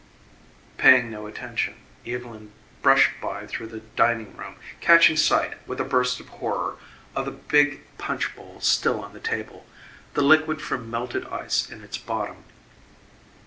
Paying 0.79 1.11
no 1.11 1.27
attention, 1.27 1.75
Evylyn 2.07 2.49
brushed 2.81 3.11
by 3.21 3.45
through 3.45 3.67
the 3.67 3.81
dining 3.95 4.35
room, 4.35 4.55
catching 4.79 5.15
sight, 5.15 5.59
with 5.67 5.79
a 5.79 5.83
burst 5.83 6.19
of 6.19 6.27
horror, 6.27 6.77
of 7.15 7.25
the 7.25 7.29
big 7.31 7.81
punch 7.99 8.35
bowl 8.35 8.59
still 8.61 8.99
on 9.03 9.13
the 9.13 9.19
table, 9.19 9.67
the 10.15 10.23
liquid 10.23 10.59
from 10.59 10.89
melted 10.89 11.27
ice 11.27 11.69
in 11.69 11.83
its 11.83 11.99
bottom. 11.99 12.45